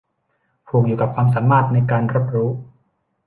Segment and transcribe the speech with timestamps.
[0.67, 2.49] ผูกอยู่กับความสามารถในการรับรู้